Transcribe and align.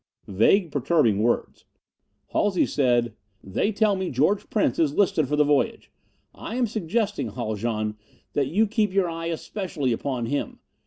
Vague, 0.27 0.71
perturbing 0.71 1.21
words! 1.21 1.65
Halsey 2.29 2.65
said, 2.65 3.13
"They 3.43 3.71
tell 3.71 3.95
me 3.95 4.09
George 4.09 4.49
Prince 4.49 4.79
is 4.79 4.95
listed 4.95 5.27
for 5.27 5.35
the 5.35 5.43
voyage. 5.43 5.91
I 6.33 6.55
am 6.55 6.65
suggesting, 6.65 7.27
Haljan, 7.29 7.97
that 8.33 8.47
you 8.47 8.65
keep 8.65 8.91
your 8.93 9.07
eye 9.07 9.27
especially 9.27 9.91
upon 9.93 10.25
him. 10.25 10.57